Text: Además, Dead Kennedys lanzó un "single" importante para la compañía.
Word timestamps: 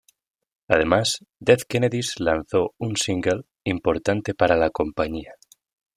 Además, 0.67 1.23
Dead 1.39 1.59
Kennedys 1.69 2.19
lanzó 2.19 2.73
un 2.79 2.97
"single" 2.97 3.43
importante 3.65 4.33
para 4.33 4.55
la 4.57 4.71
compañía. 4.71 5.33